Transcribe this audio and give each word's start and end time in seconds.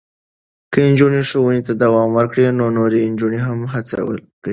که 0.71 0.79
نجونې 0.89 1.21
ښوونې 1.29 1.61
ته 1.67 1.73
دوام 1.83 2.09
ورکړي، 2.17 2.43
نو 2.59 2.65
نورې 2.77 3.09
نجونې 3.13 3.39
هم 3.47 3.59
هڅول 3.73 4.17
کېږي. 4.43 4.49